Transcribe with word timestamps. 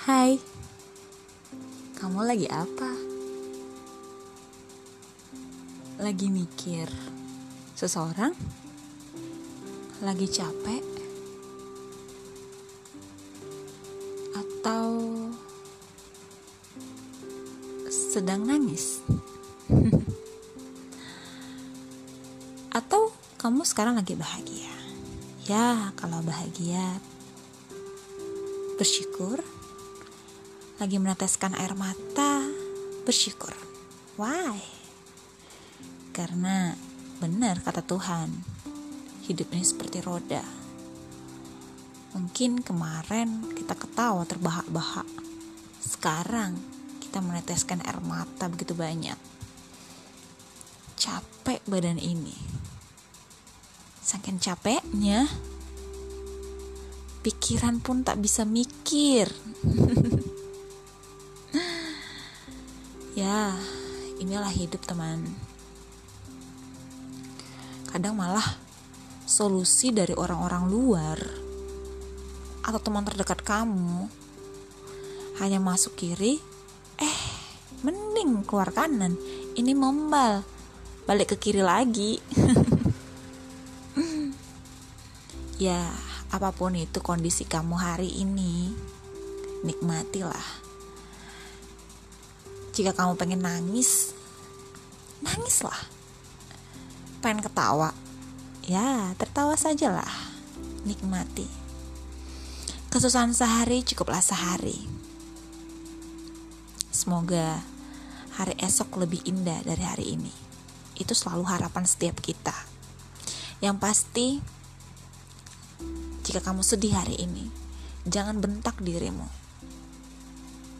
Hai, 0.00 0.40
kamu 2.00 2.24
lagi 2.24 2.48
apa? 2.48 2.88
Lagi 6.00 6.32
mikir 6.32 6.88
seseorang? 7.76 8.32
Lagi 10.00 10.24
capek? 10.24 10.80
Atau 14.40 14.88
sedang 17.92 18.48
nangis? 18.48 19.04
Atau 22.80 23.12
kamu 23.36 23.68
sekarang 23.68 24.00
lagi 24.00 24.16
bahagia? 24.16 24.72
Ya, 25.44 25.92
kalau 25.92 26.24
bahagia, 26.24 26.88
bersyukur. 28.80 29.59
Lagi 30.80 30.96
meneteskan 30.96 31.52
air 31.60 31.76
mata, 31.76 32.40
bersyukur. 33.04 33.52
Why? 34.16 34.56
Karena 36.16 36.72
benar 37.20 37.60
kata 37.60 37.84
Tuhan, 37.84 38.32
hidup 39.28 39.52
ini 39.52 39.60
seperti 39.60 40.00
roda. 40.00 40.40
Mungkin 42.16 42.64
kemarin 42.64 43.52
kita 43.52 43.76
ketawa 43.76 44.24
terbahak-bahak. 44.24 45.04
Sekarang 45.84 46.56
kita 47.04 47.20
meneteskan 47.20 47.84
air 47.84 48.00
mata 48.00 48.48
begitu 48.48 48.72
banyak. 48.72 49.20
Capek 50.96 51.60
badan 51.68 52.00
ini 52.00 52.60
Saking 54.10 54.42
capeknya, 54.42 55.28
pikiran 57.22 57.78
pun 57.78 58.02
tak 58.02 58.18
bisa 58.18 58.42
mikir. 58.42 59.30
ya, 63.14 63.54
inilah 64.20 64.50
hidup 64.50 64.82
teman. 64.86 65.24
Kadang 67.90 68.14
malah 68.14 68.58
solusi 69.26 69.90
dari 69.90 70.14
orang-orang 70.14 70.64
luar 70.70 71.18
atau 72.60 72.78
teman 72.78 73.02
terdekat 73.02 73.42
kamu 73.42 74.06
hanya 75.42 75.58
masuk 75.58 75.96
kiri, 75.96 76.38
eh 77.00 77.18
mending 77.82 78.44
keluar 78.44 78.70
kanan. 78.70 79.16
Ini 79.56 79.74
membal, 79.74 80.46
balik 81.08 81.34
ke 81.34 81.50
kiri 81.50 81.62
lagi. 81.64 82.20
ya 85.60 85.92
apa 86.32 86.56
pun 86.56 86.72
itu 86.72 87.04
kondisi 87.04 87.44
kamu 87.44 87.76
hari 87.76 88.08
ini 88.22 88.72
nikmatilah 89.60 90.69
jika 92.70 92.94
kamu 92.94 93.18
pengen 93.18 93.42
nangis 93.42 94.14
nangislah. 95.20 95.76
Pengen 97.20 97.44
ketawa 97.44 97.92
ya 98.64 99.12
tertawa 99.18 99.54
sajalah. 99.58 100.30
Nikmati. 100.86 101.44
Kesusahan 102.90 103.36
sehari 103.36 103.84
cukuplah 103.84 104.24
sehari. 104.24 104.88
Semoga 106.90 107.62
hari 108.34 108.56
esok 108.58 109.00
lebih 109.04 109.20
indah 109.28 109.60
dari 109.62 109.84
hari 109.84 110.16
ini. 110.16 110.32
Itu 110.96 111.12
selalu 111.12 111.44
harapan 111.46 111.84
setiap 111.84 112.18
kita. 112.18 112.56
Yang 113.60 113.76
pasti 113.76 114.28
jika 116.24 116.40
kamu 116.40 116.62
sedih 116.62 116.94
hari 116.94 117.18
ini, 117.18 117.48
jangan 118.06 118.38
bentak 118.38 118.78
dirimu, 118.78 119.26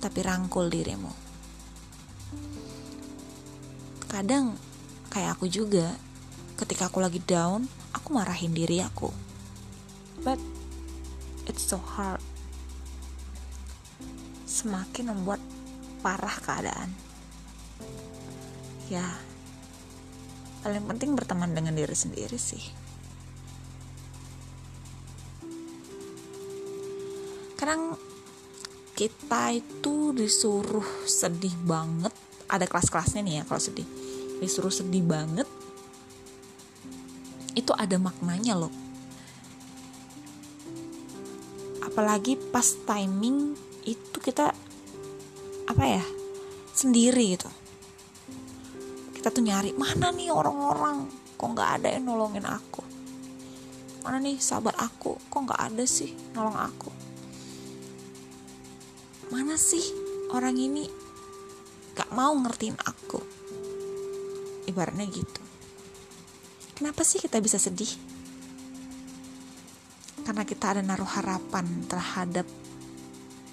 tapi 0.00 0.18
rangkul 0.24 0.72
dirimu. 0.72 1.33
Kadang, 4.14 4.54
kayak 5.10 5.34
aku 5.34 5.50
juga, 5.50 5.90
ketika 6.54 6.86
aku 6.86 7.02
lagi 7.02 7.18
down, 7.18 7.66
aku 7.90 8.14
marahin 8.14 8.54
diri 8.54 8.78
aku. 8.78 9.10
But 10.22 10.38
it's 11.50 11.66
so 11.66 11.82
hard. 11.82 12.22
Semakin 14.46 15.10
membuat 15.10 15.42
parah 15.98 16.38
keadaan. 16.38 16.94
Ya, 18.86 19.18
paling 20.62 20.86
penting 20.86 21.18
berteman 21.18 21.50
dengan 21.50 21.74
diri 21.74 21.96
sendiri 21.98 22.38
sih. 22.38 22.84
kadang 27.64 27.96
kita 28.92 29.56
itu 29.56 30.12
disuruh 30.12 30.84
sedih 31.08 31.56
banget 31.64 32.12
ada 32.44 32.68
kelas-kelasnya 32.68 33.24
nih 33.24 33.40
ya 33.40 33.42
kalau 33.48 33.56
sedih 33.56 33.88
disuruh 34.38 34.72
sedih 34.72 35.04
banget. 35.04 35.46
Itu 37.54 37.70
ada 37.74 37.98
maknanya 37.98 38.58
loh. 38.58 38.72
Apalagi 41.84 42.34
pas 42.50 42.74
timing 42.86 43.54
itu 43.86 44.18
kita 44.18 44.50
apa 45.70 45.84
ya 45.86 46.04
sendiri 46.74 47.38
gitu. 47.38 47.50
Kita 49.14 49.30
tuh 49.30 49.44
nyari 49.46 49.70
mana 49.78 50.10
nih 50.10 50.34
orang-orang? 50.34 51.06
Kok 51.38 51.48
nggak 51.54 51.70
ada 51.80 51.88
yang 51.94 52.10
nolongin 52.10 52.46
aku? 52.46 52.82
Mana 54.02 54.18
nih 54.20 54.36
sahabat 54.42 54.74
aku? 54.76 55.16
Kok 55.30 55.40
nggak 55.46 55.62
ada 55.70 55.84
sih 55.86 56.12
nolong 56.34 56.58
aku? 56.58 56.90
Mana 59.32 59.54
sih 59.56 59.82
orang 60.34 60.58
ini 60.58 60.84
gak 61.94 62.10
mau 62.10 62.34
ngertiin 62.34 62.74
aku 62.82 63.33
ibaratnya 64.66 65.06
gitu. 65.08 65.42
Kenapa 66.74 67.06
sih 67.06 67.22
kita 67.22 67.38
bisa 67.38 67.56
sedih? 67.56 67.88
Karena 70.24 70.42
kita 70.42 70.74
ada 70.74 70.82
naruh 70.82 71.06
harapan 71.06 71.86
terhadap 71.86 72.48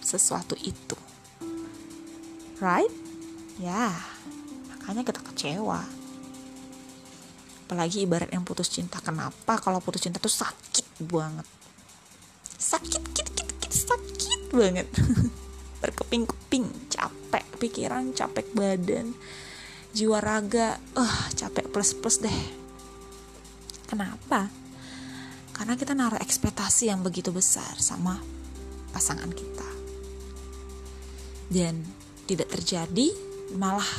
sesuatu 0.00 0.56
itu. 0.62 0.96
Right? 2.62 2.92
Ya. 3.60 3.92
Makanya 4.72 5.04
kita 5.04 5.20
kecewa. 5.20 5.82
Apalagi 7.66 8.02
ibarat 8.02 8.32
yang 8.32 8.42
putus 8.42 8.72
cinta. 8.72 8.98
Kenapa 9.04 9.60
kalau 9.60 9.78
putus 9.78 10.02
cinta 10.02 10.16
tuh 10.16 10.32
sakit 10.32 11.06
banget? 11.06 11.46
Sakit 12.56 13.02
kit 13.12 13.28
kit 13.36 13.50
kit 13.60 13.72
sakit 13.74 14.50
banget. 14.50 14.88
Berkeping-keping 15.84 16.88
capek 16.88 17.44
pikiran 17.60 18.16
capek 18.16 18.48
badan 18.56 19.12
jiwa 19.94 20.18
raga. 20.22 20.78
Uh, 20.94 21.18
capek 21.34 21.70
plus 21.70 21.94
plus 21.96 22.18
deh. 22.22 22.40
Kenapa? 23.86 24.46
Karena 25.54 25.74
kita 25.76 25.92
naruh 25.92 26.20
ekspektasi 26.22 26.88
yang 26.88 27.02
begitu 27.04 27.34
besar 27.34 27.76
sama 27.82 28.16
pasangan 28.94 29.28
kita. 29.34 29.68
Dan 31.50 31.82
tidak 32.24 32.54
terjadi 32.54 33.10
malah 33.58 33.90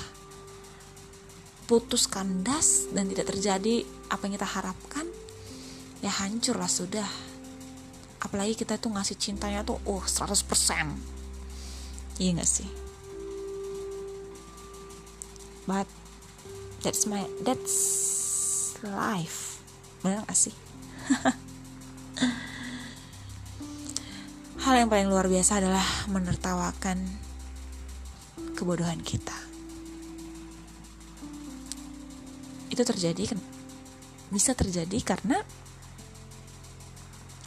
putus 1.68 2.07
kandas 2.07 2.88
dan 2.91 3.12
tidak 3.12 3.35
terjadi 3.35 3.84
apa 4.12 4.28
yang 4.28 4.35
kita 4.40 4.47
harapkan 4.47 5.06
ya 6.00 6.12
hancur 6.12 6.56
lah 6.56 6.72
sudah. 6.72 7.07
Apalagi 8.22 8.53
kita 8.53 8.78
tuh 8.80 8.94
ngasih 8.96 9.18
cintanya 9.18 9.66
tuh 9.66 9.81
uh 9.90 10.06
100% 10.06 11.12
Iya 12.22 12.38
gak 12.38 12.50
sih? 12.50 12.91
But 15.69 15.85
that's 16.81 17.05
my 17.05 17.29
that's 17.45 18.73
life. 18.81 19.61
Benar 20.01 20.25
gak 20.25 20.38
sih? 20.38 20.53
Hal 24.65 24.77
yang 24.77 24.94
paling 24.94 25.09
luar 25.09 25.25
biasa 25.25 25.57
adalah 25.57 25.81
menertawakan 26.09 27.01
kebodohan 28.57 29.01
kita. 29.01 29.33
Itu 32.69 32.86
terjadi 32.86 33.36
kan 33.36 33.39
bisa 34.31 34.56
terjadi 34.56 35.01
karena 35.03 35.44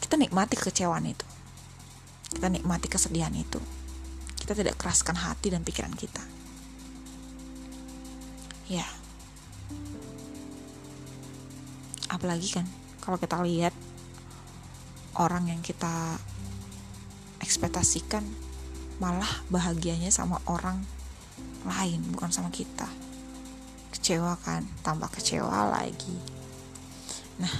kita 0.02 0.18
nikmati 0.18 0.58
kekecewaan 0.58 1.06
itu. 1.06 1.24
Kita 2.34 2.50
nikmati 2.50 2.90
kesedihan 2.90 3.34
itu 3.34 3.62
kita 4.44 4.52
tidak 4.52 4.76
keraskan 4.76 5.16
hati 5.16 5.48
dan 5.48 5.64
pikiran 5.64 5.96
kita. 5.96 6.20
Ya. 8.70 8.86
Apalagi 12.08 12.48
kan 12.48 12.64
kalau 13.04 13.20
kita 13.20 13.40
lihat 13.44 13.76
orang 15.20 15.52
yang 15.52 15.60
kita 15.60 16.16
ekspektasikan 17.44 18.24
malah 19.02 19.42
bahagianya 19.52 20.08
sama 20.08 20.40
orang 20.48 20.80
lain 21.68 22.00
bukan 22.14 22.30
sama 22.32 22.48
kita. 22.48 22.88
Kecewa 23.92 24.36
kan, 24.40 24.64
tambah 24.84 25.08
kecewa 25.12 25.68
lagi. 25.68 26.16
Nah, 27.40 27.52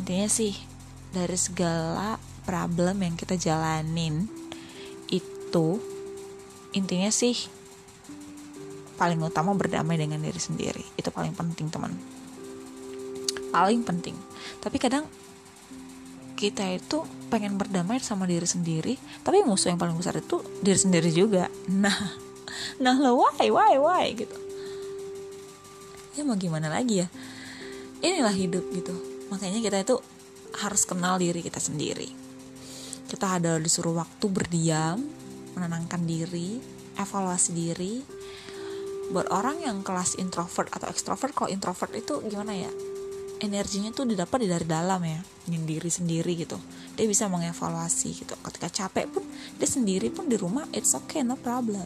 intinya 0.00 0.28
sih 0.28 0.56
dari 1.12 1.36
segala 1.36 2.16
problem 2.42 3.04
yang 3.04 3.14
kita 3.14 3.38
jalanin 3.38 4.26
itu 5.12 5.78
intinya 6.72 7.12
sih 7.12 7.36
paling 9.02 9.18
utama 9.18 9.50
berdamai 9.50 9.98
dengan 9.98 10.22
diri 10.22 10.38
sendiri. 10.38 10.86
Itu 10.94 11.10
paling 11.10 11.34
penting 11.34 11.66
teman. 11.74 11.90
Paling 13.50 13.82
penting. 13.82 14.14
Tapi 14.62 14.78
kadang 14.78 15.10
kita 16.38 16.70
itu 16.70 17.02
pengen 17.26 17.58
berdamai 17.58 17.98
sama 17.98 18.26
diri 18.26 18.46
sendiri 18.46 18.98
tapi 19.22 19.46
musuh 19.46 19.70
yang 19.70 19.78
paling 19.78 19.94
besar 19.98 20.22
itu 20.22 20.38
diri 20.62 20.78
sendiri 20.78 21.10
juga. 21.10 21.50
Nah 21.66 22.14
nah 22.82 22.94
lo 22.94 23.18
why 23.18 23.50
why 23.50 23.74
why 23.82 24.06
gitu. 24.14 24.38
Ya 26.14 26.22
mau 26.22 26.38
gimana 26.38 26.70
lagi 26.70 27.02
ya? 27.02 27.10
Inilah 28.06 28.34
hidup 28.38 28.70
gitu. 28.70 28.94
Makanya 29.34 29.58
kita 29.58 29.82
itu 29.82 29.98
harus 30.62 30.86
kenal 30.86 31.18
diri 31.18 31.42
kita 31.42 31.58
sendiri. 31.58 32.06
Kita 33.10 33.42
ada 33.42 33.58
disuruh 33.58 33.98
waktu 33.98 34.26
berdiam 34.30 35.02
menenangkan 35.58 36.06
diri 36.06 36.62
evaluasi 36.94 37.50
diri 37.50 37.94
buat 39.12 39.28
orang 39.28 39.60
yang 39.60 39.84
kelas 39.84 40.16
introvert 40.16 40.72
atau 40.72 40.88
extrovert 40.88 41.36
kalau 41.36 41.52
introvert 41.52 41.92
itu 41.92 42.24
gimana 42.24 42.56
ya? 42.56 42.72
Energinya 43.42 43.92
tuh 43.92 44.08
didapat 44.08 44.46
dari 44.48 44.64
dalam 44.64 45.02
ya 45.04 45.20
ingin 45.50 45.68
diri 45.68 45.90
sendiri 45.92 46.32
gitu. 46.38 46.56
Dia 46.96 47.04
bisa 47.04 47.28
mengevaluasi 47.28 48.08
gitu. 48.24 48.34
Ketika 48.40 48.72
capek 48.72 49.10
pun 49.12 49.22
dia 49.60 49.68
sendiri 49.68 50.08
pun 50.08 50.30
di 50.30 50.40
rumah 50.40 50.64
it's 50.72 50.96
okay 50.96 51.20
no 51.20 51.36
problem. 51.36 51.84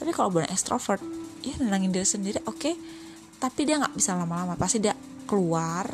Tapi 0.00 0.10
kalau 0.10 0.32
bukan 0.32 0.48
extrovert 0.48 1.02
ya 1.44 1.54
nenangin 1.60 1.92
diri 1.92 2.06
sendiri 2.06 2.40
oke. 2.48 2.56
Okay, 2.56 2.74
tapi 3.36 3.66
dia 3.68 3.76
nggak 3.82 3.98
bisa 3.98 4.14
lama-lama. 4.16 4.54
Pasti 4.56 4.78
dia 4.80 4.94
keluar 5.26 5.90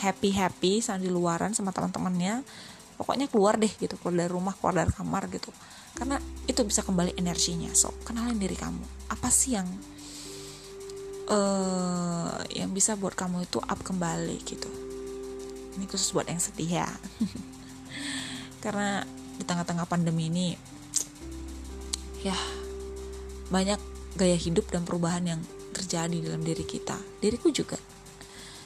happy 0.00 0.32
happy 0.32 0.84
sama 0.84 1.00
di 1.00 1.08
luaran 1.08 1.52
sama 1.56 1.72
teman-temannya 1.72 2.44
pokoknya 2.96 3.28
keluar 3.28 3.60
deh 3.60 3.68
gitu 3.68 3.94
keluar 4.00 4.24
dari 4.24 4.32
rumah 4.32 4.56
keluar 4.56 4.82
dari 4.82 4.92
kamar 4.92 5.28
gitu. 5.28 5.52
Karena 5.96 6.16
itu 6.48 6.60
bisa 6.64 6.80
kembali 6.80 7.16
energinya. 7.20 7.70
So 7.76 7.92
kenalin 8.02 8.40
diri 8.40 8.56
kamu. 8.56 9.12
Apa 9.12 9.28
sih 9.28 9.56
yang 9.56 9.68
uh, 11.28 12.40
yang 12.50 12.72
bisa 12.72 12.96
buat 12.96 13.12
kamu 13.12 13.44
itu 13.44 13.60
up 13.60 13.80
kembali 13.84 14.36
gitu? 14.44 14.68
Ini 15.76 15.84
khusus 15.86 16.16
buat 16.16 16.26
yang 16.26 16.40
sedih 16.40 16.84
ya. 16.84 16.88
Karena 18.64 19.04
di 19.36 19.44
tengah-tengah 19.44 19.84
pandemi 19.84 20.32
ini 20.32 20.56
ya 22.24 22.34
banyak 23.52 23.78
gaya 24.16 24.34
hidup 24.34 24.72
dan 24.72 24.82
perubahan 24.88 25.36
yang 25.36 25.40
terjadi 25.76 26.32
dalam 26.32 26.40
diri 26.40 26.64
kita. 26.64 26.96
Diriku 27.20 27.52
juga. 27.52 27.76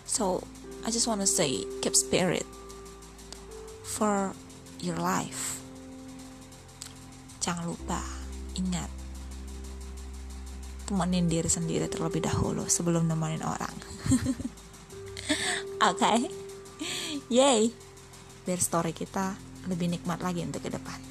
So 0.06 0.46
I 0.86 0.94
just 0.94 1.10
wanna 1.10 1.26
say 1.26 1.66
keep 1.82 1.98
spirit 1.98 2.46
for 4.00 4.32
your 4.80 4.96
life. 4.96 5.60
Jangan 7.44 7.68
lupa 7.68 8.00
ingat 8.56 8.88
temenin 10.88 11.28
diri 11.28 11.52
sendiri 11.52 11.84
terlebih 11.84 12.24
dahulu 12.24 12.64
sebelum 12.64 13.04
nemenin 13.04 13.44
orang. 13.44 13.76
Oke 15.84 16.00
okay? 16.00 16.18
yay! 17.28 17.68
Biar 18.48 18.58
story 18.64 18.96
kita 18.96 19.36
lebih 19.68 19.92
nikmat 19.92 20.24
lagi 20.24 20.40
untuk 20.48 20.64
ke 20.64 20.72
depan 20.72 21.09